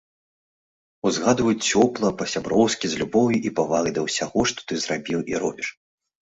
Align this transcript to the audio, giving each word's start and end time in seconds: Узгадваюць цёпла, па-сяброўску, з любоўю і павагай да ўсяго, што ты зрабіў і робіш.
Узгадваюць 1.09 1.67
цёпла, 1.71 2.09
па-сяброўску, 2.21 2.83
з 2.95 3.03
любоўю 3.03 3.37
і 3.49 3.53
павагай 3.61 3.93
да 3.99 4.07
ўсяго, 4.07 4.39
што 4.53 4.59
ты 4.73 4.83
зрабіў 4.87 5.19
і 5.35 5.39
робіш. 5.47 5.67